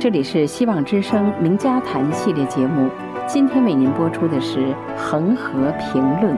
[0.00, 2.88] 这里是希望之声名家谈系列节目，
[3.26, 6.36] 今天为您播出的是《恒河评论》。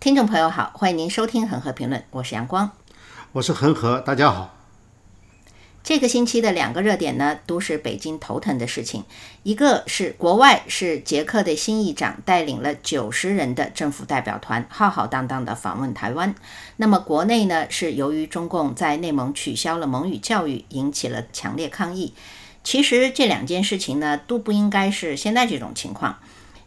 [0.00, 2.68] 听众朋友好，欢迎您收听《恒河评论》，我是阳光，
[3.30, 4.61] 我是恒河，大家好。
[5.84, 9.04] 这个星期的两个热点呢，都是北京头疼的事情。
[9.42, 16.34] 一个是国外是捷克的新议长带领了九十人的政府代表团，浩浩荡荡的访问台湾。
[16.76, 22.14] 那么国内呢，是由于中共在内蒙取消了蒙语教育，引起了强烈抗议。
[22.62, 26.20] 其实这两件事情呢，都不应该是现在这种情况。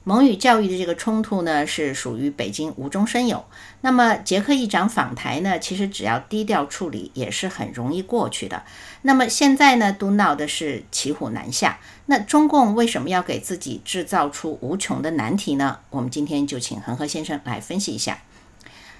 [0.07, 3.43] 蒙语教育的这个冲突呢，是属于北京无中生有。
[3.81, 8.63] 那么捷克议长访台呢，其实只要低调处理，也是很容易过去的。
[9.01, 11.79] 那么现在呢，都闹的是骑虎难下。
[12.05, 15.79] 那中共为什么要给自己制造出无穷的难题呢？
[15.89, 18.19] 我们今天就请恒河先生来分析一下。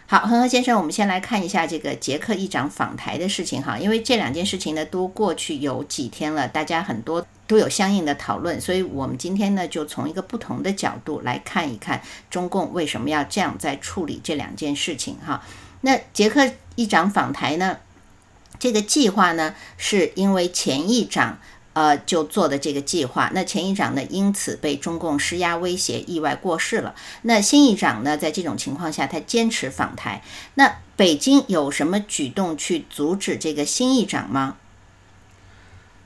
[0.08, 15.44] 好，恒河先生，我们先来看一下这个捷克议长访台的事情哈，因为这两件事情呢都过去有几天了，大家很多都有相应的讨论，所以我们今天呢就从一个不同的角度来看一看中共为什么要这样在处理这两件事情哈。
[15.82, 17.80] 那捷克议长访台呢，
[18.60, 21.40] 这个计划呢是因为前议长。
[21.76, 26.96] 呃，就做的这个计划，那前议长呢，因此被中共施压威胁，意外过世了。
[27.24, 30.24] 那新议长呢，在这种情况下，他坚持访台。
[30.54, 34.56] 那北京有什么举动去阻止这个新议长吗？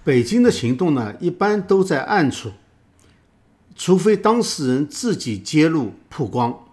[0.04, 2.54] 北京的行动呢，一般都在暗处，
[3.76, 6.66] 除非当事人自己揭露曝光。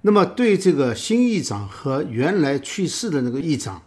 [0.00, 3.82] 那么，对这个新议长和原来去世的那个议长，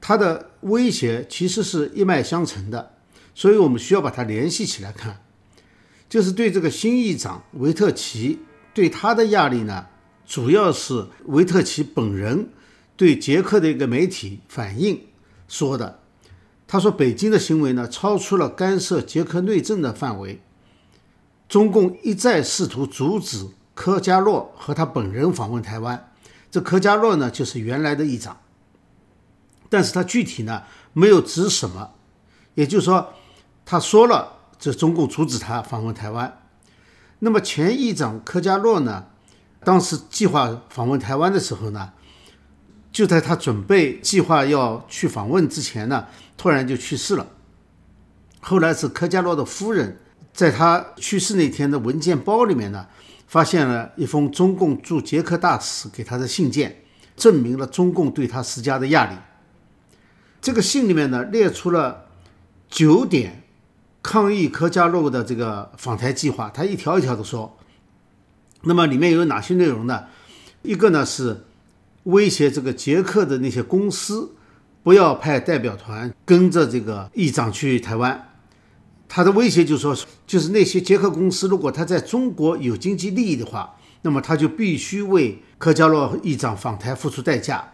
[0.00, 2.93] 他的威胁其实是一脉相承的。
[3.34, 5.20] 所以我们需要把它联系起来看，
[6.08, 8.38] 就是对这个新议长维特奇
[8.72, 9.86] 对他的压力呢，
[10.24, 12.50] 主要是维特奇本人
[12.96, 15.06] 对捷克的一个媒体反映
[15.48, 15.98] 说的。
[16.68, 20.40] 他说北京的行为呢，超出了干涉捷克内政的范围。
[21.48, 26.12] 中共一再试图阻止科加洛和他本人访问台湾。
[26.52, 28.40] 这科加洛呢，就是原来的议长，
[29.68, 31.90] 但是他具体呢没有指什么，
[32.54, 33.12] 也就是说。
[33.66, 36.40] 他说了，这中共阻止他访问台湾。
[37.20, 39.06] 那么前议长科加洛呢？
[39.64, 41.92] 当时计划访问台湾的时候呢，
[42.92, 47.26] 就在他准备计划要去访问之前呢，突然就去世了。
[48.40, 49.98] 后来是科加洛的夫人
[50.34, 52.86] 在他去世那天的文件包里面呢，
[53.26, 56.82] 发现了一封中共驻捷克大使给他的信件，
[57.16, 59.16] 证明了中共对他施加的压力。
[60.42, 62.04] 这个信里面呢，列出了
[62.68, 63.43] 九点。
[64.04, 67.56] 抗议科加洛的这个访台计划，他一条一条的说。
[68.64, 70.04] 那么里面有哪些内容呢？
[70.62, 71.44] 一个呢是
[72.04, 74.34] 威胁这个捷克的那些公司
[74.82, 78.28] 不要派代表团跟着这个议长去台湾。
[79.08, 87.72] 他的威胁就是说，就是那些捷克公司如果他在中国有经济利益的话，那么他就必须为科加洛议长访台付出代价。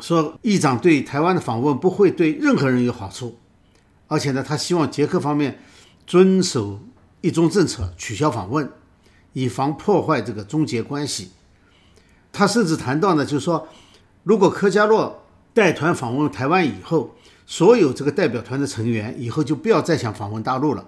[0.00, 3.38] 说议长对台湾的访问不会对任何人有好处。
[4.08, 5.60] 而且呢，他希望捷克方面
[6.06, 6.80] 遵守
[7.20, 8.70] 一中政策，取消访问，
[9.34, 11.30] 以防破坏这个中捷关系。
[12.32, 13.68] 他甚至谈到呢，就是说，
[14.22, 17.14] 如果科加洛带团访问台湾以后，
[17.46, 20.86] 所有这个代表团的成员以后就不要再想访问大陆了，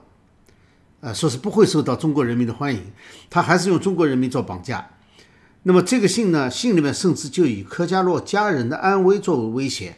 [1.01, 2.93] 呃，说是不会受到中国人民的欢迎，
[3.29, 4.91] 他还是用中国人民做绑架。
[5.65, 9.97] 那么这个信呢，信里面甚至就以科加洛家人的安危作为威胁。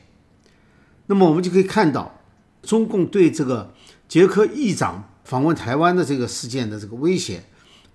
[1.07, 2.19] 那么我们就可以看到。
[2.63, 3.75] 中共对这个
[4.09, 7.43] 捷克议长访问台湾的这个事件的这个威胁，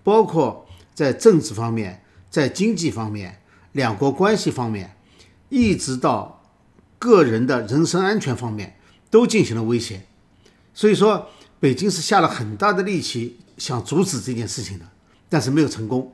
[0.04, 3.42] 包括在政治方面、在经济方面、
[3.72, 4.98] 两国关系方面，
[5.50, 6.44] 一直到
[6.98, 8.78] 个人的人身安全方面，
[9.10, 10.06] 都进行了威胁。
[10.74, 11.30] 所以说，
[11.60, 14.86] 北京是下了很大的力气想阻止这件事情的，
[15.30, 16.14] 但是没有成功。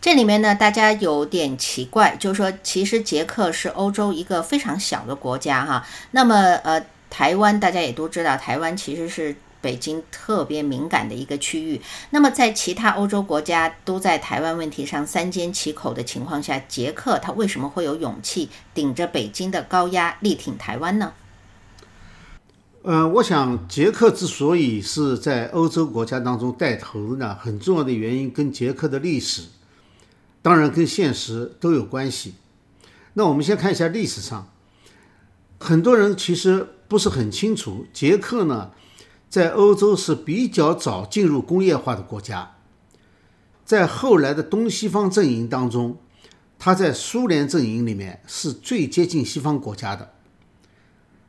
[0.00, 6.34] 这里面呢，大家有点奇怪，就是说，其实捷克是欧洲一个非常小的国家哈，那么
[6.64, 6.84] 呃。
[7.08, 11.80] 台湾大家也都知道，台湾其实是北京特别敏感的一个区域。
[12.10, 21.14] 那么，在其他欧洲国家都在台湾问题上三缄其口的情况下，捷克他为什么会有勇气顶着北京的高压力挺台湾呢？
[22.82, 29.46] 呃，我想捷克之所以是在欧洲国家当中带头呢，很重要的原因跟捷克的历史，
[30.42, 32.34] 当然跟现实都有关系。
[33.14, 34.48] 那我们先看一下历史上，
[35.58, 36.68] 很多人其实。
[36.88, 38.70] 不是很清楚，捷克呢，
[39.28, 42.56] 在欧洲是比较早进入工业化的国家，
[43.64, 45.98] 在后来的东西方阵营当中，
[46.58, 50.12] 它在苏联阵营里面是最接近西方国家的。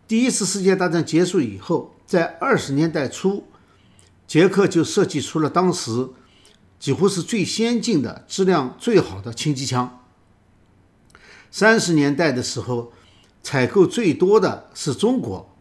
[0.08, 3.44] 第一次世界大战结束以后，在二十年代初，
[4.26, 6.10] 捷克就设计出了当时
[6.80, 10.04] 几乎是最先进的、质量最好的轻机枪。
[11.50, 12.94] 三十年代的时候，
[13.48, 15.56] 采购最多的是中国。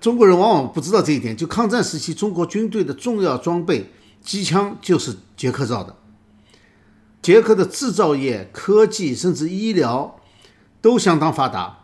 [0.00, 3.90] 中国人往往不知道这一点，就抗战时期中国军队的重要装备
[4.22, 5.94] 机枪就是捷克造的。
[7.20, 10.18] 捷克的制造业、科技甚至医疗
[10.80, 11.80] 都相当发达。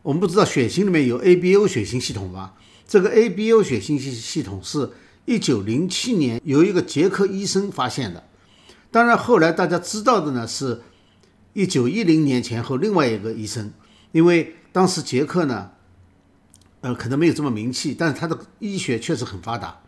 [0.00, 2.54] 我们不知道血型里面有 ABO 血型系统吧？
[2.86, 4.90] 这个 ABO 血型系系统是
[5.26, 8.24] 一九零七年由一个捷克医生发现的。
[8.90, 10.80] 当然，后来大家知道的呢，是
[11.52, 13.70] 一九一零年前后另外一个医生，
[14.12, 15.70] 因为当时捷克呢，
[16.80, 19.80] 呃，可能没有这么名气，但是他的医学确实很发达。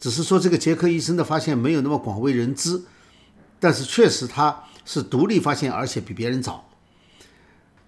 [0.00, 2.82] 只是说这个捷克医生的发现没有那么广为人知，
[3.58, 6.68] 但是确实他是独立发现，而且比别人早。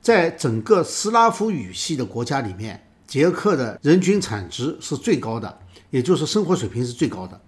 [0.00, 7.40] 在整个斯拉夫语系的国家里面，捷克的人均产值是最高的，也就是生活水平是最高的。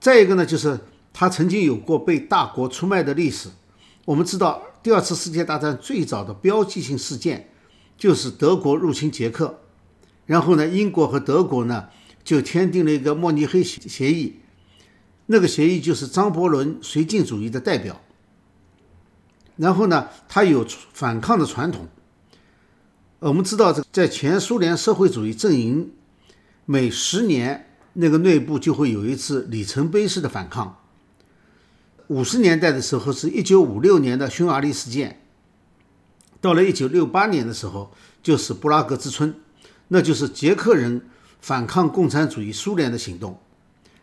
[0.00, 0.80] 再一个呢，就是
[1.12, 3.48] 他曾经有过被大国出卖的历史。
[4.04, 7.50] 我们知道，第二次世界大战最早的标记性事件
[7.96, 9.60] 就是德国入侵捷克，
[10.26, 11.88] 然后呢，英国和德国呢
[12.24, 14.40] 就签订了一个慕尼黑协协议，
[15.26, 18.00] 那个协议就是张伯伦绥靖主义的代表。
[19.56, 21.86] 然后呢，他有反抗的传统。
[23.20, 25.92] 我们知道，这在前苏联社会主义阵营，
[26.64, 30.81] 每十年那个内部就会有一次里程碑式的反抗。
[32.08, 35.20] 五十年代的时候是一九五六年的匈牙利事件，
[36.40, 39.34] 到了一九六八年的时候就是布拉格之春，
[39.88, 41.02] 那就是捷克人
[41.40, 43.38] 反抗共产主义苏联的行动。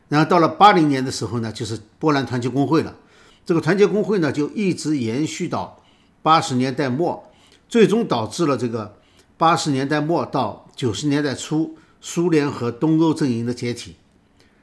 [0.07, 2.95] 然后到了八零年的时候呢，就是波兰团结工会了。
[3.45, 5.83] 这个团结工会呢，就一直延续到
[6.21, 7.31] 八十年代末，
[7.67, 8.97] 最终导致了这个
[9.37, 13.95] 八十年代末到九十年代初苏联和东欧阵营的解体。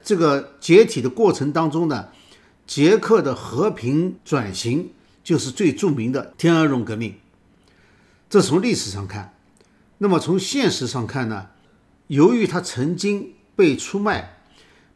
[0.02, 2.08] 这个解体的过程当中呢，
[2.66, 4.90] 捷克的和平转型
[5.22, 7.14] 就是最著名的天鹅绒革命。
[8.28, 9.34] 这从历史上看，
[9.98, 11.46] 那么从现实上看呢，
[12.08, 14.40] 由于他曾经被出卖、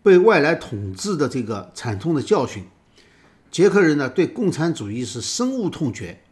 [0.03, 2.65] 被外来统治的这个惨痛的教训。
[3.51, 6.23] 捷克人呢对共产主义是深恶痛绝。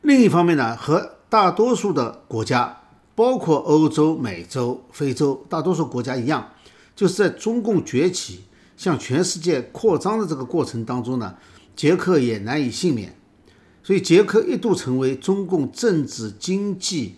[0.00, 2.82] 另一方面呢，和大多数的国家，
[3.14, 6.52] 包括欧洲、美洲、非洲大多数国家一样，
[6.94, 8.44] 就是在中共崛起
[8.82, 11.36] 向全世界扩张的这个过程当中呢，
[11.76, 13.16] 捷克也难以幸免。
[13.84, 17.14] 所以，捷克一度成为中共政治、经济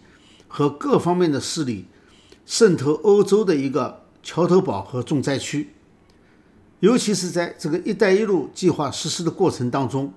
[0.47, 1.87] 和各方面的势力
[2.45, 5.71] 渗透欧洲的一个桥头堡和重灾区。
[6.81, 10.13] 尤其是在这个“一带一路”计划实施的过程当中，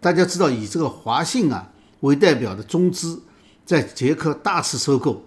[0.00, 3.20] 大家知道，以这个华信啊为代表的中资
[3.66, 5.26] 在捷克大肆收购，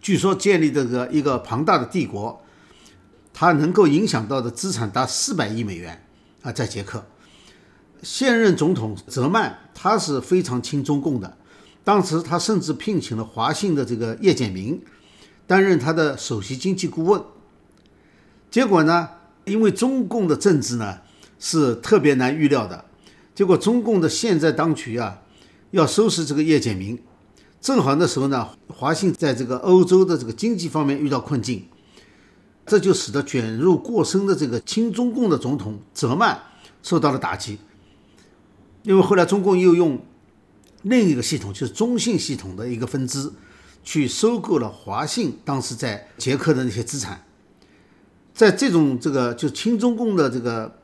[0.00, 2.42] 据说建立这个一个庞大的帝国，
[3.40, 6.04] 它能够影响到的资产达四百亿美元
[6.42, 7.02] 啊，在捷克，
[8.02, 11.38] 现任总统泽曼他是非常亲中共的，
[11.82, 14.78] 当时他甚至聘请了华信的这个叶简明
[15.46, 17.22] 担任他的首席经济顾问，
[18.50, 19.08] 结果呢？
[19.46, 20.98] 因为中共的政治呢
[21.38, 22.84] 是特别难预料的，
[23.34, 25.22] 结果中共的现在当局啊
[25.70, 27.02] 要收拾这个叶简明，
[27.58, 31.66] 正好那时候呢华信在这个欧洲的这个经济方面遇到困境，
[32.70, 36.40] 这就使得卷入过深的这个亲中共的总统泽曼
[36.84, 37.58] 受到了打击。
[38.84, 40.00] 因为后来中共又用
[40.82, 43.32] 另一个系统，就是中信系统的一个分支，
[43.82, 47.24] 去收购了华信当时在捷克的那些资产。
[48.32, 50.78] 在这种这个就亲中共的这个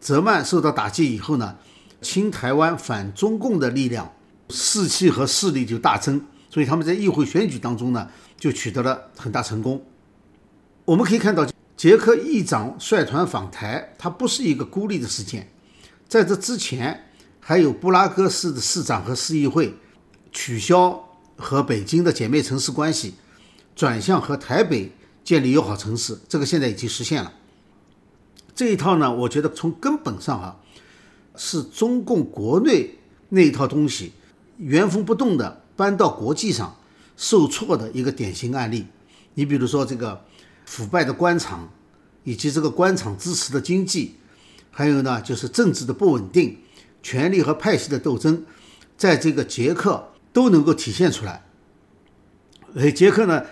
[0.00, 1.56] 泽曼受到打击以后呢，
[2.02, 4.12] 亲台湾反中共的力量
[4.48, 6.20] 士气和势力就大增，
[6.50, 9.80] 所以他们在议会选举当中呢就取得了很大成功。
[10.90, 15.48] 我们可以看到，捷克议长率团访台，它不是一个孤立的事件，
[16.08, 19.76] 在这之前还有布拉格市的市长和市议会
[20.32, 23.14] 取消和北京的姐妹城市关系，
[23.76, 24.92] 转向和台北。
[25.22, 27.32] 建立友好城市，这个现在已经实现了。
[28.52, 30.56] 这一套呢，我觉得从根本上啊，
[31.36, 32.96] 是中共国内
[33.28, 34.12] 那一套东西
[34.56, 36.74] 原封不动的搬到国际上
[37.16, 38.86] 受挫的一个典型案例。
[39.34, 40.24] 你比如说这个
[40.70, 41.68] 腐败的官场，
[42.22, 44.14] 以及这个官场支持的经济，
[44.70, 46.58] 还有呢就是政治的不稳定、
[47.02, 48.44] 权力和派系的斗争，
[48.96, 51.42] 在这个捷克都能够体现出来。
[52.76, 53.44] 而捷克呢？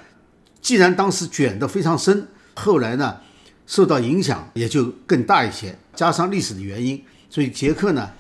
[0.60, 3.20] 既然当时卷得非常深，后来呢
[3.66, 5.76] 受到影响也就更大一些。
[5.96, 8.12] 加上历史的原因，所以捷克呢，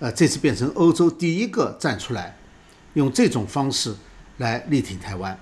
[0.00, 2.36] 呃，这次变成欧洲第一个站出来，
[2.94, 3.94] 用这种方式
[4.38, 5.38] 来力挺台湾。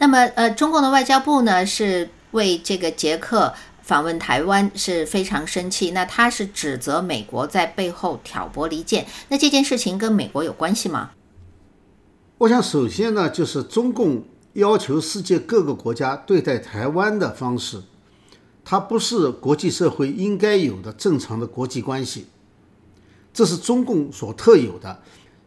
[0.00, 3.52] 那么，呃，中共的外交部呢是为这个捷克
[3.82, 9.06] 访问台湾是非常生气，那他是指责美国在背后挑拨离间。
[9.28, 11.10] 那这件事情跟美国有关系吗？
[12.38, 17.82] 我想，首先呢，就是中共要求世界各个国家对待台湾的方式，
[18.64, 22.28] 它不是国际社会应该有的正常的国际关系，
[23.34, 25.02] 这是中共所特有的。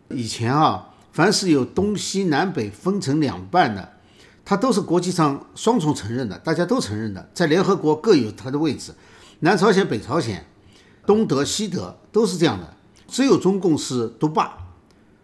[0.09, 3.93] 以前啊，凡是有东西南北分成两半的，
[4.45, 8.93] 它都是国际上双重承认的，大家都承认的，在联合国各有它的位置。
[9.39, 10.45] 南朝鲜、北朝鲜、
[11.05, 12.75] 东德、西德都是这样的，
[13.07, 14.57] 只有中共是独霸，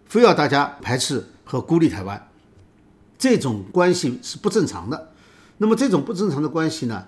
[0.05, 2.29] 非要大家排斥和孤立台湾，
[3.17, 5.11] 这种关系是不正常的。
[5.57, 7.07] 那么这种不正常的关系呢，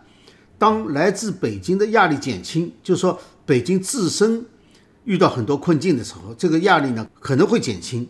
[0.58, 4.46] 当来自北京的压力减轻，就是说北京自身。
[5.04, 8.08] 遇到很多困境的时候，这个压力呢可能会减轻，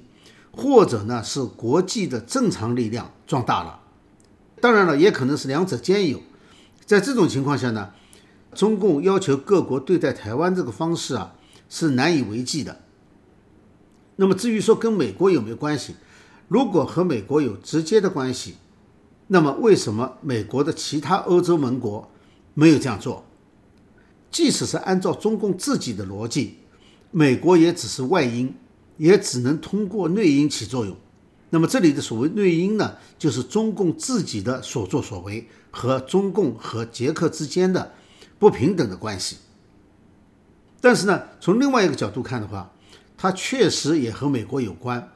[0.52, 3.80] 或者呢是国际的正常力量壮大了。
[4.62, 6.22] 当然了，也可能是两者兼有。
[6.86, 7.92] 在这种情况下呢，
[8.54, 11.36] 中共要求各国对待台湾这个方式啊
[11.68, 12.82] 是难以为继的。
[14.18, 15.96] 那么至于说跟美国有没有关系，
[16.48, 18.56] 如果和美国有直接的关系，
[19.28, 22.12] 那么为什么美国的其他欧洲盟国
[22.54, 23.26] 没有这样做？
[24.30, 26.58] 即使是按照中共自己的逻辑。
[27.10, 28.54] 美国也只是外因，
[28.98, 30.96] 也只能通过内因起作用。
[31.52, 37.94] 那么这里的所谓内因呢，就是中共自己的所作所为和中共和捷克之间的
[38.40, 39.38] 不平等的关系。
[40.80, 42.72] 但是呢，从另外一个角度看的话，
[43.18, 45.12] 它确实也和美国有关，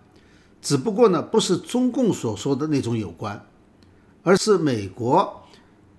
[0.62, 3.48] 只不过呢，不是中共所说的那种有关，
[4.22, 5.44] 而是美国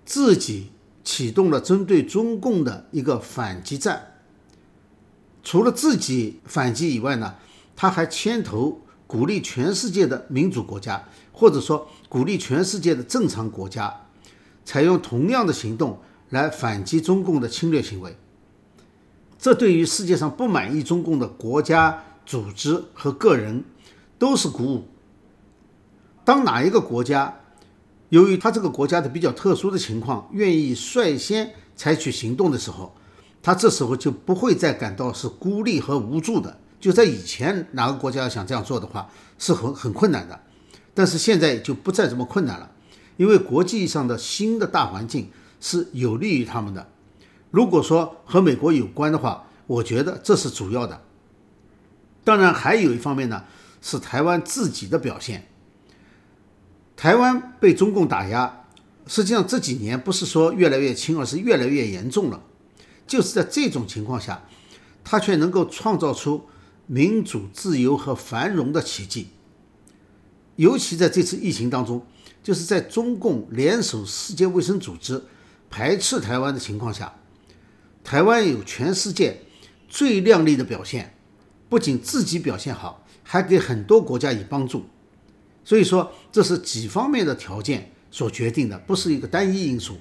[0.04, 0.70] 自己
[1.02, 4.12] 启动了针对中共的一个反击战。
[5.42, 7.34] 除了自己反击以外呢，
[7.74, 14.06] 他还牵头鼓励全世界的民主国家，或者说鼓励全世界的正常国家，
[14.64, 18.16] 采用同样的行动来反击中共的侵略行为。
[19.38, 23.64] 这对于世界上不满意中共的国家、组织和个人
[24.18, 24.88] 都是鼓舞。
[26.24, 27.40] 当哪一个国家
[28.08, 32.96] 由于他这个国家的比较特殊的情况，愿意率先采取行动的时候，
[33.40, 36.58] 他这时候就不会再感到是孤立和无助的。
[36.86, 40.40] 就在以前，哪个国家要想这样做的话，是很很困难的。
[40.94, 42.70] 但是现在就不再这么困难了，
[43.16, 45.28] 因为国际上的新的大环境
[45.60, 46.86] 是有利于他们的。
[47.50, 51.02] 如果说和美国有关的话，我觉得这是主要的。
[52.22, 53.42] 当然，还有一方面呢，
[53.82, 55.48] 是台湾自己的表现。
[56.94, 58.62] 台湾被中共打压，
[59.08, 62.40] 实际上这几年不是说越来越轻，而是越来越严重了。
[63.08, 64.44] 就是在这种情况下，
[65.02, 66.46] 他却能够创造出
[66.86, 69.28] 民主、自由和繁荣的奇迹。
[70.56, 72.06] 尤其在这次疫情当中，
[72.42, 75.22] 就是在中共联手世界卫生组织
[75.68, 77.12] 排斥台湾的情况下，
[78.02, 79.42] 台湾有全世界
[79.88, 81.14] 最亮丽的表现，
[81.68, 84.86] 不仅自己表现好，还给很多国家以帮助。
[85.64, 89.96] 所以说，这是几方面的条件所决定的，不是一个单一因素。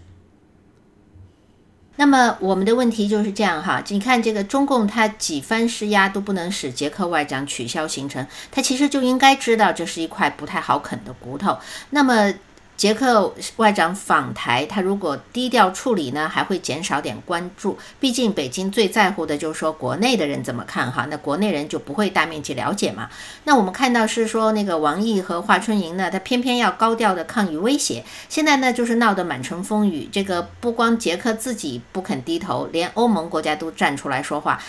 [1.97, 11.57] 那么我们的问题就是这样哈，你看这个中共他几番施压都不能使捷克外长取消行程，他其实就应该知道这是一块不太好啃的骨头。
[11.89, 12.33] 那么。
[12.77, 17.77] 捷克外长访台，他如果低调处理呢，还会减少点关注。
[17.99, 23.09] 毕竟北京最在乎的就是说国内的人怎么看哈，那国内人就不会大面积了解嘛。
[23.45, 30.09] 那我们看到是说那个王毅和华春莹呢，他偏偏要高调的抗议威胁，现在呢就是闹得满城风雨。
[30.11, 34.61] 这个不光捷克自己不肯低头，连欧盟国家都站出来说话，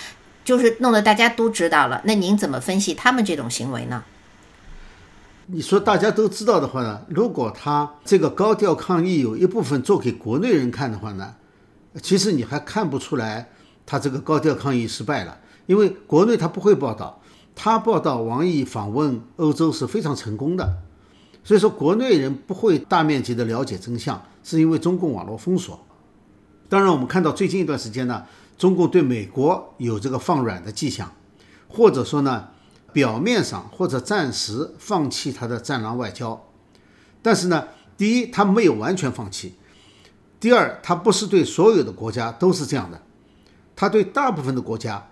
[0.45, 2.01] 就是弄得大家都知道了。
[2.05, 4.05] 那您怎么分析他们这种行为呢？
[5.49, 7.00] 你说大家都知道的话呢？
[7.09, 11.37] 如果他这个高调抗议有一部分做给国内人看的话呢，
[12.03, 13.49] 其实你还看不出来
[13.87, 17.21] 他这个高调抗议失败了，因为国内他不会报道，
[17.55, 20.79] 他报道王毅访问欧洲是非常成功的，
[21.45, 25.79] 所以说国内人不会大面积的了解真相，是因为中共网络封锁。
[26.69, 28.25] 当然，我们看到最近一段时间呢，
[28.59, 31.12] 中共对美国有这个放软的迹象，
[31.69, 32.49] 或者说呢。
[32.97, 36.47] 表面上或者暂时放弃他的战狼外交，
[37.21, 39.50] 但是呢，第一，他没有完全放弃；
[40.41, 43.03] 第二，他不是对所有的国家都是这样的，
[43.76, 45.11] 他对大部分的国家，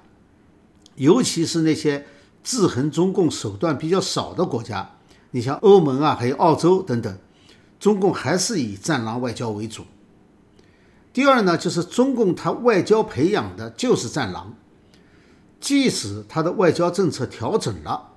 [0.95, 2.07] 尤其是那些
[2.43, 4.93] 制衡中共手段比较少的国家，
[5.33, 7.19] 你像欧盟啊，还有澳洲等等，
[7.79, 9.85] 中共还是以战狼外交为主。
[11.13, 14.55] 第二呢，就是中共他外交培养的就是战狼。
[15.65, 18.11] 即使他的外交政策调整了，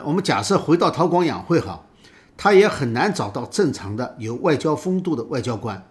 [0.00, 1.86] 我们假设回到韬光养晦哈，
[2.36, 5.82] 他也很难找到正常的有外交风度的外交官。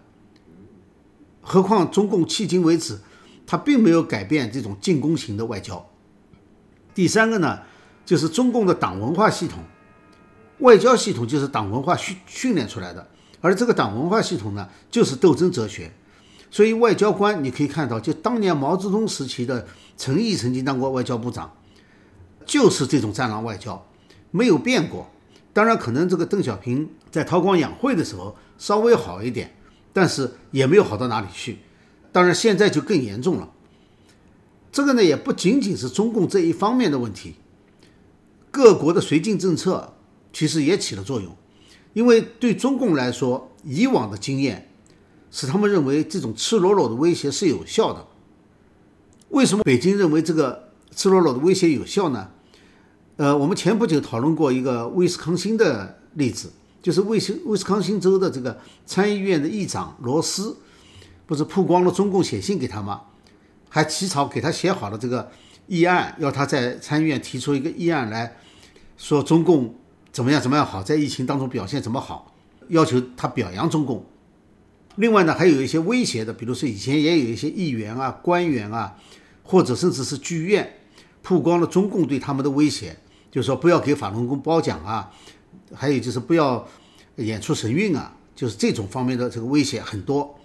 [1.40, 3.00] 何况中共迄今为止，
[3.44, 5.84] 他并没有改变这种进攻型的外交。
[6.94, 7.58] 第三个呢，
[8.06, 9.58] 就是中共的党文化系统，
[10.60, 13.04] 外交系统就是党文化训训练出来的，
[13.40, 15.90] 而这个党文化系统呢，就是斗争哲学。
[16.50, 21.52] 所以外交官你可以看到，就当年毛泽东时期的陈毅曾经当过外交部长，
[22.46, 23.86] 就是这种战狼外交，
[24.30, 25.10] 没有变过。
[25.52, 29.54] 当然，可能这个邓小平在韬光养晦的时候稍微好一点，
[29.92, 31.58] 但是也没有好到哪里去。
[32.12, 33.50] 当然，现在就更严重了。
[34.70, 37.34] 这个呢，也不仅仅是中共这一方面的问题，
[38.50, 39.94] 各国的绥靖政策
[40.32, 41.36] 其实也起了作用。
[41.94, 44.67] 因为对中共来说，以往的经验
[45.30, 48.06] 使他们认为这种赤裸裸的威胁是有效的。
[49.30, 52.30] 为什么北京认为这个赤裸裸的威胁有效呢？
[53.16, 60.56] 呃，我们前不久讨论过一个威斯康星的例子，就是威斯威斯康星州的这个参议院的议长罗斯，
[61.26, 63.02] 不是曝光了中共写信给他吗？
[63.68, 65.30] 还起草给他写好了这个
[65.66, 68.36] 议案，要他在参议院提出一个议案来
[68.96, 69.74] 说中共
[70.10, 72.34] 怎么样怎么样好，在疫情当中表现怎么好，
[72.68, 74.06] 要求他表扬中共。
[74.98, 78.96] 另外呢，还有一些威胁的，比如说以前也有一些议员啊、官员啊，
[79.44, 80.78] 或者甚至是剧院
[81.22, 82.96] 曝光了中共对他们的威胁。
[83.30, 85.12] 就是说不要给法轮功褒奖啊，
[85.72, 86.66] 还有就是不要
[87.16, 90.36] 演出神韵啊，就是这种方面的这个威胁很多。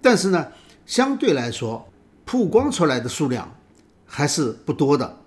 [0.00, 0.48] 但是呢，
[0.84, 1.88] 相对来说，
[2.24, 3.54] 曝光出来的数量
[4.04, 5.20] 还是不多的，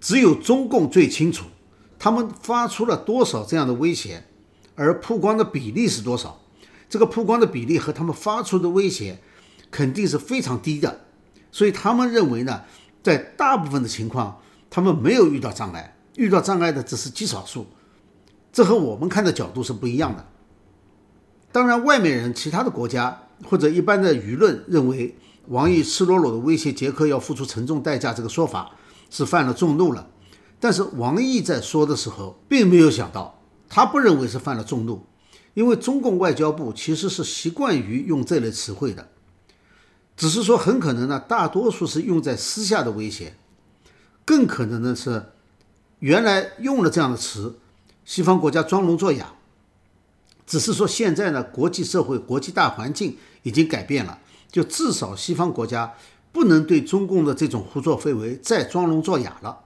[0.00, 1.44] 只有中共最清楚，
[1.98, 4.24] 他们发出了多少这样的威胁，
[4.76, 6.40] 而曝光的比例是多少。
[6.88, 9.18] 这个曝光的比例和他们发出的威胁
[9.70, 11.00] 肯定是非常低的，
[11.50, 12.62] 所以他们认为呢，
[13.02, 14.40] 在大部分的情况，
[14.70, 15.96] 他们没有遇到障碍。
[16.14, 17.66] 遇到障碍的只是极少数，
[18.50, 20.24] 这和我们看的角度是不一样的。
[21.52, 25.14] 当然，外面人、其他的国家或者一般的舆论认为，
[25.48, 28.70] 王毅赤裸裸的威胁捷克要付出沉重代价，这个说法
[29.10, 30.08] 是犯了众怒了。
[30.58, 35.04] 但是王毅在说的时候，并没有想到，他不认为是犯了众怒，
[35.56, 39.08] 因为中共外交部其实是习惯于用这类词汇的，
[40.14, 43.34] 只是说很可能呢，大多数是用在私下的威胁，
[44.26, 45.32] 更可能的是。
[46.00, 47.58] 原来用了这样的词，
[48.04, 49.32] 西方国家装聋作哑。
[50.46, 54.18] 只是说现在呢，国际社会、国际大环境已经改变了，
[54.52, 55.94] 就至少西方国家
[56.32, 59.60] 不能对中共的这种胡作非为再装聋作哑了。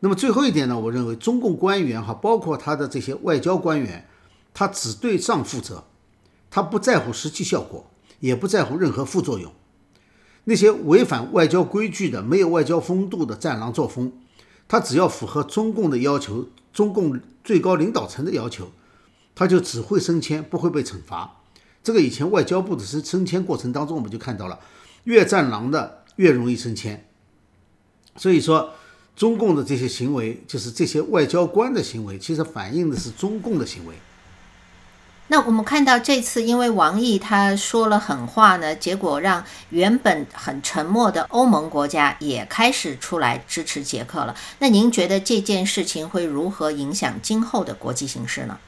[0.00, 4.08] 那么最后一点呢，我认为中共官员哈，包括他的这些外交官员，
[4.58, 5.84] 他只对账负责，
[6.50, 7.90] 他不在乎实际效果，
[8.20, 9.52] 也不在乎任何副作用。
[10.44, 14.14] 那些违反外交规矩的、没有外交风度的战狼作风。
[14.66, 18.70] 他只要符合中共的要求，中共最高领导层的要求，
[19.34, 21.42] 他就只会升迁，不会被惩罚。
[21.84, 24.58] 这个以前外交部的升升迁过程当中，我们就看到了，
[25.04, 27.06] 越战狼的越容易升迁。
[28.16, 28.70] 所以说，
[29.14, 33.94] 中共的这些行为，就是这些外交官的行为，其实反映的是中共的行为。
[35.28, 44.36] 那我们看到这次，因为王毅他说了狠话呢，结果让原本很沉默的欧盟国家也开始出来支持捷克了。
[44.60, 48.58] 那您觉得这件事情会如何影响今后的国际形势呢？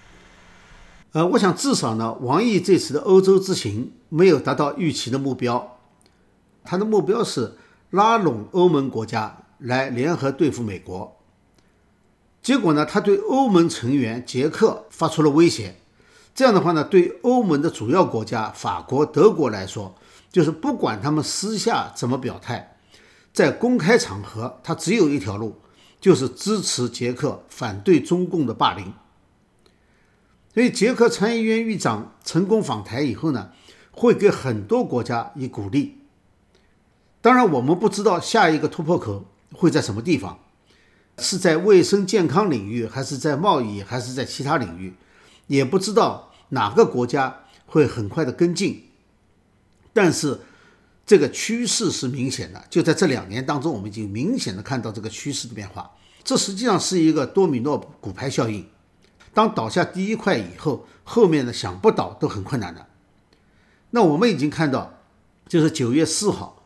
[1.13, 5.79] 呃，我想至少呢，王毅这次的欧洲之行没有达到预期的目标。
[6.65, 7.57] 他的目标是
[7.91, 11.17] 拉拢欧盟国家来联合对付美国。
[12.43, 15.77] 结果呢，他对欧盟成员捷克发出了威胁。
[16.39, 19.97] 这样的话呢，对欧盟的主要国家法国、德国来说，
[20.31, 22.77] 就是不管他们私下怎么表态，
[23.33, 25.57] 在公开场合，他只有一条路，
[26.01, 28.95] 就是支持捷克，反对中共的霸凌。
[30.55, 33.51] 所以，捷克参议院议长成功访台以后呢，
[33.91, 35.99] 会给很多国家以鼓励。
[37.21, 40.39] 当然，我们不知道下一个突破口会在什么地方，
[41.19, 44.95] 是在卫生健康领域，还是在贸易，还是在其他领域，
[45.49, 46.27] 也不知道。
[46.51, 48.85] 哪个国家会很快的跟进？
[49.93, 50.41] 但是
[51.05, 55.91] 这个趋势是明显的，就在这两年当中，我们已经明显的看到这个趋势的变化。
[56.23, 58.67] 这实际上是一个多米诺骨牌效应。
[59.35, 62.87] 当倒下第一块以后，后面的想不倒都很困难的。
[63.91, 65.01] 那我们已经看到，
[65.49, 66.65] 就是九月四号，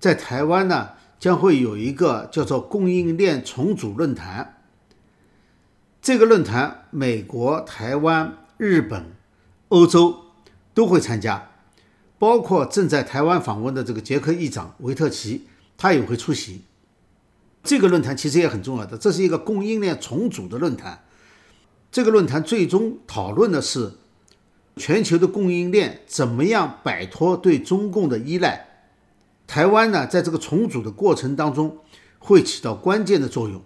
[0.00, 4.62] 在台湾呢将会有一个叫做供应链重组论坛。
[6.00, 8.38] 这个论坛，美国、台湾。
[8.56, 9.14] 日本、
[9.68, 10.24] 欧洲
[10.72, 11.50] 都会参加，
[12.18, 16.62] 包括正在台湾访问的这个捷克议长维特奇，他也会出席。
[17.62, 21.04] 这个论坛其实也很重要的，这是一个供应链重组的论坛。
[21.90, 23.94] 这个论坛最终讨论的是
[24.76, 28.88] 全球的供应链怎么样摆脱对中共的依赖。
[29.46, 31.78] 台湾呢，在这个重组的过程当中
[32.18, 33.62] 会起到关键的作用，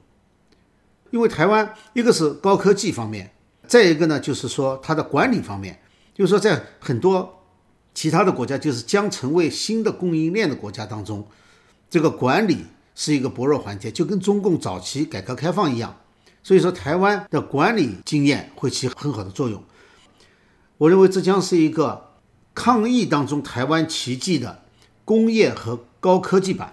[1.11, 3.33] 因为台湾一个是高科技方面，
[3.70, 5.78] 再一个呢就是说它的管理方面，
[6.12, 7.44] 就是说在很多
[7.94, 11.24] 其他的国家，就是将成为新的供应链的国家当中，
[11.88, 15.96] 这个管理是一个薄弱环节，就跟中共早期改革开放一样。
[16.42, 19.62] 所以说，台湾的管理经验会起很好的作用。
[20.78, 22.14] 我认为这将是一个
[22.52, 24.62] 抗疫当中台湾奇迹的。
[25.02, 26.72] 工业和高科技版，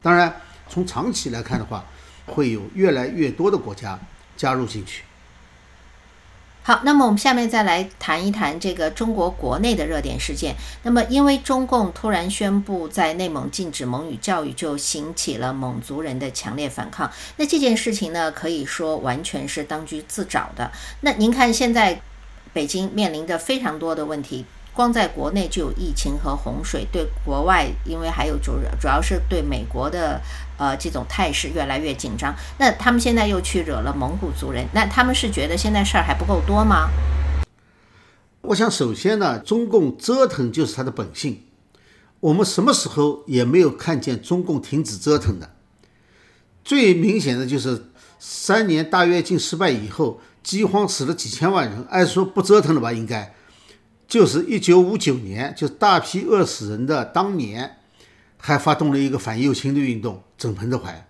[0.00, 1.84] 当然，从长期来看的话，
[2.26, 3.98] 会有越来越多的国家
[4.36, 5.02] 加入进去。
[6.64, 10.54] 好，那么我们下面再来谈一谈这个中国国内的热点事件。
[10.84, 17.10] 那么，因为中共突然宣布在内蒙禁止蒙语教育，就引起了蒙族人的强烈反抗。
[17.36, 20.70] 那这件事情呢，可以说完全是当局自找的。
[21.00, 22.00] 那您看，现在
[22.52, 24.46] 北京面临着非常多的问题。
[24.74, 30.20] 光在国内就有疫情和洪水，对国外，因为还有主主要是对美国的
[30.56, 32.34] 呃这种态势越来越紧张。
[32.58, 36.88] 那他们现在又去惹了蒙古族人，那他们是觉得现在事儿还不够多吗？
[38.40, 41.42] 我想，首先呢，中共折腾就是他的本性。
[42.20, 45.50] 我们什么时候也没有看见中共停止折腾的。
[46.64, 52.92] 最明显的就是三年大跃进失败以后，饥荒死了几千万人，按说不折腾了吧？
[52.92, 53.34] 应该。
[54.12, 57.78] 就是一九五九年，就大批饿死人的当年，
[58.36, 61.08] 还发动了一个反右倾的运动，整彭德怀。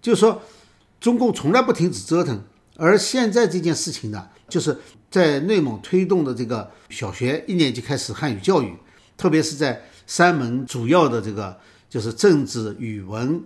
[0.00, 0.40] 就说，
[0.98, 2.42] 中共从来不停止折腾，
[2.76, 4.78] 而现在这件事情呢，就是
[5.10, 8.72] 在内蒙推动的这个小学一年级开始汉语教育，
[9.18, 13.42] 特别是在三门主要的这个就是政治、语文、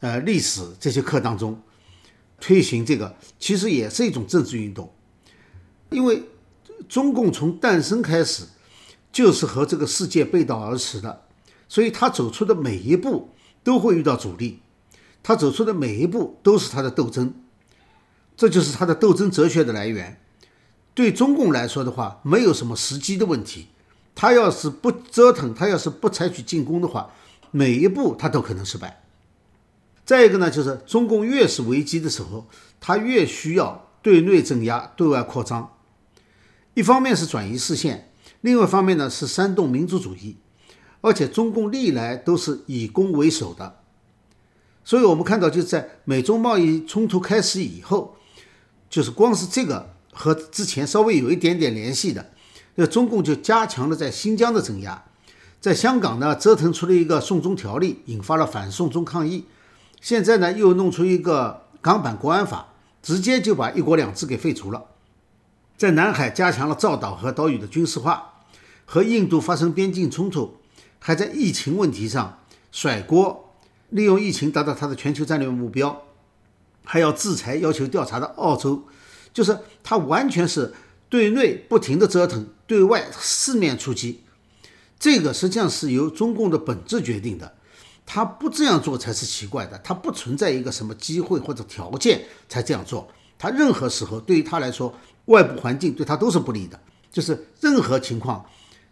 [0.00, 1.62] 呃历史这些课当中
[2.40, 4.92] 推行这个，其实也是一种政治运动，
[5.90, 6.20] 因为。
[6.88, 8.44] 中共从诞生开始
[9.12, 11.22] 就是和这个世界背道而驰的，
[11.68, 13.30] 所以他走出的每一步
[13.62, 14.60] 都会遇到阻力，
[15.22, 17.34] 他走出的每一步都是他的斗争，
[18.36, 20.20] 这就是他的斗争哲学的来源。
[20.94, 23.68] 对中共来说的话，没有什么时机的问题，
[24.14, 27.10] 他要是不折腾，他要是不采取进攻的话，
[27.50, 29.02] 每一步他都可能失败。
[30.04, 32.46] 再一个呢，就是中共越是危机的时候，
[32.78, 35.73] 他越需要对内镇压，对外扩张。
[36.74, 38.10] 一方面是转移视线，
[38.40, 40.36] 另外一方面呢是煽动民族主义，
[41.00, 43.80] 而且中共历来都是以攻为守的，
[44.84, 48.16] 所以我们看到就是在美中贸易冲突开始以后，
[48.90, 52.32] 就是光是这个和之前稍微有一点点联系的，
[52.74, 55.04] 那中共就加强了在新疆的镇压，
[55.60, 59.44] 在香港呢折腾出了一个送中条例，引发了反送中抗议，
[60.00, 64.86] 现在呢又弄出一个港版国安法，直接就把一国两制给废除了。
[65.84, 68.40] 在南海加强了造岛和岛屿的军事化，
[68.86, 70.56] 和印度发生边境冲突，
[70.98, 72.38] 还在疫情问题上
[72.72, 73.52] 甩锅，
[73.90, 76.04] 利用疫情达到他的全球战略目标，
[76.84, 78.84] 还要制裁要求调查的澳洲，
[79.34, 80.72] 就是他完全是
[81.10, 84.22] 对内不停的折腾，对外四面出击。
[84.98, 87.56] 这个实际上是由中共的本质决定的，
[88.06, 93.06] 他不这样做才是奇怪的，他不存在一个什么机会或者条件才这样做，
[93.38, 94.94] 他任何时候对于他来说。
[95.26, 96.78] 外部环境对他都是不利的，
[97.10, 98.44] 就是任何情况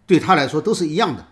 [0.06, 1.26] 对他来说都是一样的。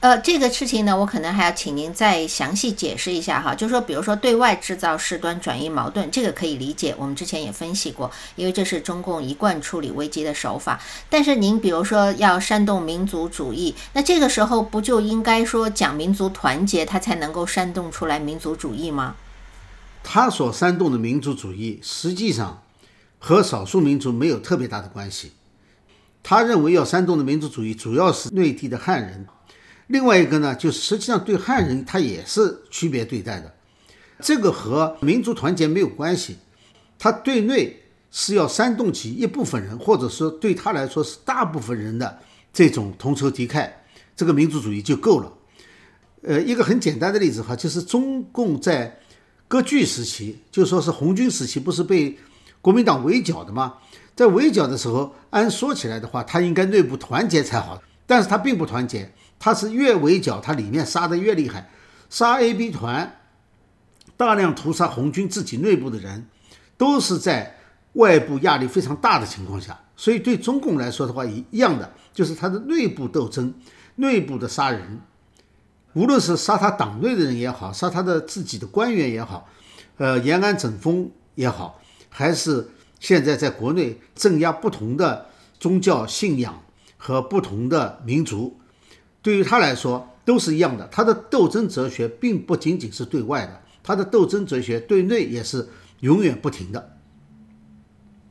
[0.00, 3.54] 呃，这个事情呢，我可能还要请您再详细解释一下哈。
[3.54, 10.80] 就是说，比如说对外制造事端、转移矛盾，这个可以理解，我们之前也分析过，因为这是中共一贯处理危机的手法。
[11.08, 19.14] 但是您比如说要煽动民族主义，那这个时候不就应该说讲民族团结，他才能够煽动出来民族主义吗？
[20.02, 22.60] 他所煽动的民族主义，实际上。
[23.24, 25.30] 和少数民族没有特别大的关系。
[26.24, 29.24] 他认为要煽动的民族主义主要是内地的汉人，
[29.86, 33.54] 另外一个呢，就是实际上对汉人他也是区别对待的，
[34.18, 36.36] 这个和民族团结没有关系。
[36.98, 37.80] 他对内
[38.10, 42.18] 是要煽动起一部分人，或者说对他来说是大部分人的
[42.52, 43.70] 这种同仇敌忾，
[44.16, 45.32] 这个民族主义就够了。
[46.22, 48.98] 呃，一个很简单的例子哈，就是中共在
[49.46, 52.18] 割据时期，就说是红军时期，不是被。
[52.62, 53.74] 国民党围剿的嘛，
[54.16, 61.68] 在围剿的时候，按说起来的话，他应该内部团结才好，但是他并不团结，他是越围剿，他里面杀的越厉害，
[62.08, 63.18] 杀 A、B 团，
[64.16, 66.28] 大量屠杀红军自己内部的人，
[66.78, 67.58] 都是在
[67.94, 73.52] 外部压力非常大的情况下，所以对中共来说的话，一样的，就是他的内部斗争，
[73.96, 75.00] 内部的杀人，
[75.94, 79.48] 无论是杀他党内的人也好，杀他的自己的官员也好，
[79.96, 81.80] 呃，延安整风也好。
[82.14, 82.68] 还是
[83.00, 85.26] 现在在国内镇压不同的
[85.58, 86.62] 宗教信仰
[86.98, 88.60] 和不同的民族，
[89.22, 90.86] 对于他来说都是一样的。
[90.92, 95.66] 他的斗争哲学并不仅仅是对外的，他的斗争哲学对内也是
[96.00, 96.98] 永远不停的。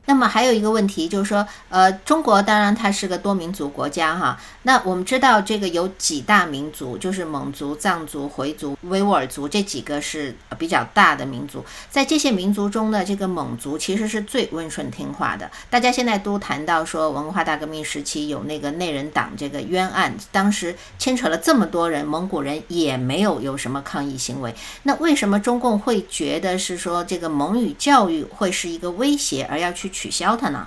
[0.04, 4.36] 那么还有一个问题就是说，呃，中国当然它是个多民族国家哈。
[4.64, 11.64] 那我们知道这个有几大民族，就是蒙族、藏族、回族、维吾尔族这几个是比较大的民族。
[11.88, 15.48] 在这些民族中呢，这个蒙族其实是最温顺听话的。
[15.70, 24.52] 大家现在都谈到说，文化大革命时期有那个内人党这个冤案，当时牵扯了这么多人，蒙古人也没有有什么抗议行为。
[24.82, 29.91] 那为什么中共会觉得是说这个蒙语教育会是一个威胁，而要去？
[29.92, 30.66] 取消它呢？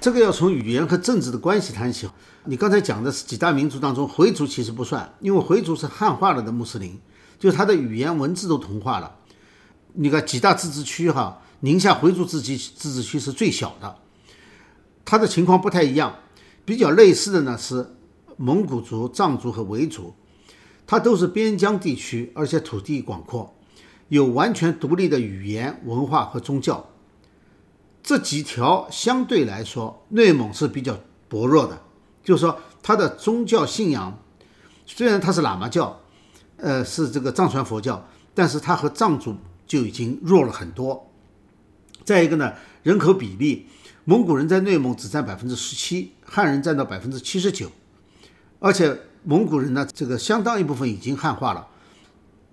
[0.00, 2.08] 这个要从语言和政治的关系谈起。
[2.46, 7.00] 你刚才讲的是几大民族当中，回族其实不算，因为回族是汉化了的穆斯林，
[7.38, 9.16] 就是他的语言文字都同化了。
[9.94, 13.96] 你看几大自治区哈，宁夏回族自治自治区是最小的，
[15.04, 16.16] 它的情况不太一样。
[16.66, 17.94] 比较类似的呢是
[18.36, 20.14] 蒙古族、藏族和维族，
[20.86, 23.54] 它都是边疆地区，而且土地广阔，
[24.08, 26.90] 有完全独立的语言、文化和宗教。
[28.04, 30.94] 这几条相对来说，内蒙是比较
[31.26, 31.80] 薄弱的，
[32.22, 34.18] 就是说它的宗教信仰，
[34.84, 35.98] 虽然它是喇嘛教，
[36.58, 39.34] 呃，是这个藏传佛教，但是它和藏族
[39.66, 41.10] 就已经弱了很多。
[42.04, 43.68] 再一个呢，人口比例，
[44.04, 47.72] 蒙古人在内蒙只占百分之十七，汉人占到百分之七十九，
[48.58, 51.66] 而且蒙古人呢，这个相当一部分已经汉化了，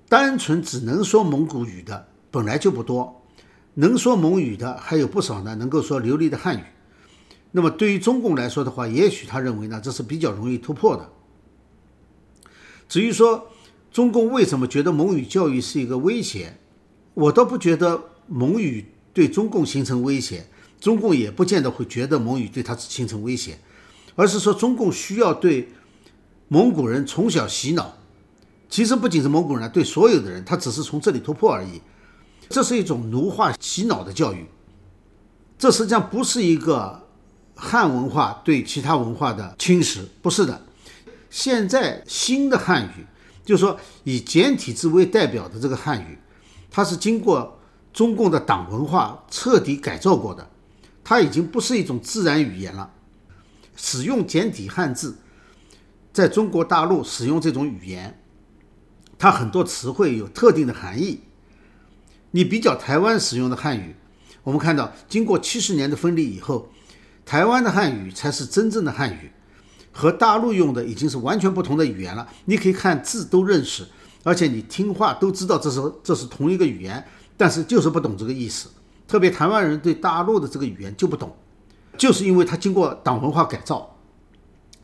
[0.07, 3.20] 单纯只能说蒙古语的本来就不多。
[3.75, 6.63] 能说蒙语的还有不少呢，能够说流利的汉语。
[7.51, 11.09] 那么对于中共来说的话，也许他认为呢，这是比较容易突破的。
[12.87, 13.47] 至于说
[13.91, 16.57] 中共为什么觉得蒙语教育是一个威胁，
[17.13, 20.47] 我倒不觉得蒙语对中共形成威胁，
[20.79, 23.59] 中共也不见得会觉得蒙语对他形成威胁，
[24.15, 25.69] 而是说中共需要对
[26.47, 27.97] 蒙古人从小洗脑。
[28.69, 31.81] 其实不仅是蒙古人，对所有的人，他只是从这里突破而已。
[32.51, 34.45] 这是一种奴化洗脑的教育，
[35.57, 37.07] 这实际上不是一个
[37.55, 40.61] 汉文化对其他文化的侵蚀，不是的。
[41.29, 43.05] 现在新的汉语，
[43.45, 46.19] 就是说以简体字为代表的这个汉语，
[46.69, 47.57] 它是经过
[47.93, 50.49] 中共的党文化彻底改造过的，
[51.03, 52.91] 它已经不是一种自然语言了。
[53.77, 55.15] 使用简体汉字，
[56.11, 58.21] 在中国大陆使用这种语言，
[59.17, 61.21] 它很多词汇有特定的含义。
[62.31, 63.95] 你比较台湾使用的汉语，
[64.43, 66.69] 我们看到经过七十年的分离以后，
[67.25, 69.31] 台湾的汉语才是真正的汉语，
[69.91, 72.27] 和大陆用的已经是完全不同的语言了。
[72.45, 73.85] 你可以看字都认识，
[74.23, 78.69] 而且你听话都知道这是这是同一个语言，但是就是不懂这个意思。
[79.07, 81.35] 特别台湾人对大陆的这个语言就不懂，
[81.97, 83.97] 就是因为他经过党文化改造，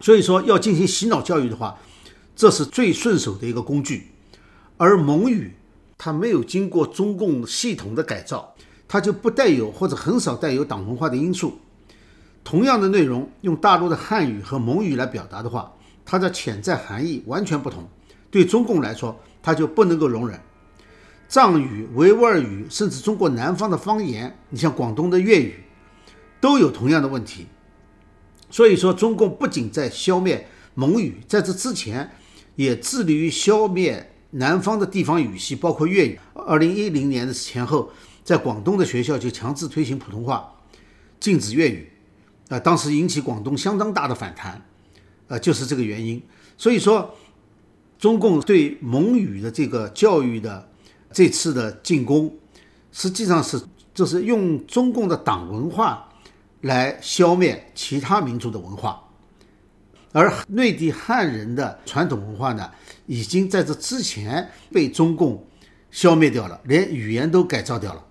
[0.01, 1.79] 所以说要进行洗脑教育的话，
[2.36, 4.12] 这是最顺手的一个工具，
[4.75, 5.53] 而蒙语。
[5.97, 8.53] 它没有经过中共系统的改造，
[8.88, 11.57] 它就不带有或者很少带有党文化的因素。
[12.43, 15.73] 同样的内容用大陆的汉语和蒙语来表达的话，
[16.05, 17.88] 它的潜在含义完全不同。
[18.29, 20.39] 对中共来说，它就不能够容忍。
[21.27, 25.63] 藏语、维吾尔语，甚至中国南方的方言，你像广东的粤语，
[26.39, 27.47] 都有同样的问题。
[28.49, 32.12] 所以说，中共不仅在消灭蒙语，在这之前
[32.55, 34.13] 也致力于消灭。
[34.31, 36.19] 南方的地方语系包括粤语。
[36.33, 37.91] 二零一零年的前后，
[38.23, 40.53] 在广东的学校就强制推行普通话，
[41.19, 41.91] 禁止粤语。
[42.49, 44.65] 啊，当时引起广东相当大的反弹。
[45.27, 46.21] 啊，就是这个原因。
[46.57, 47.13] 所以说，
[47.99, 50.69] 中共对蒙语的这个教育的
[51.11, 52.33] 这次的进攻，
[52.91, 53.61] 实际上是
[53.93, 56.07] 就是用中共的党文化
[56.61, 59.03] 来消灭其他民族的文化。
[60.13, 62.71] 而内地汉人的传统文化呢，
[63.08, 65.48] 已经在这之前被中共
[65.89, 68.06] 消灭掉了，连语言都改造掉了。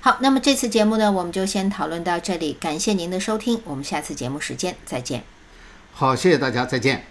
[0.00, 5.22] 好，那么这次节目呢，我们就先讨论到这里，感谢您的收听，我们下次节目时间再见。
[5.92, 7.04] 好，谢谢大家，再见。